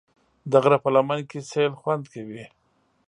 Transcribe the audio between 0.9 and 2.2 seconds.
لمن کې سیل خوند